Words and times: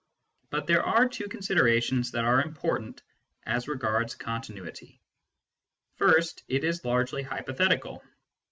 But 0.49 0.65
there 0.65 0.81
are 0.81 1.07
two 1.07 1.29
considerations 1.29 2.09
that 2.09 2.25
are 2.25 2.41
important 2.41 3.03
as 3.43 3.67
regards 3.67 4.15
continuity. 4.15 4.99
First, 5.93 6.41
it 6.47 6.63
is 6.63 6.83
largely 6.83 7.21
hypothetical. 7.21 8.03